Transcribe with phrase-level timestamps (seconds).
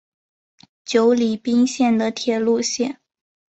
[0.83, 2.99] 久里滨线的铁路线。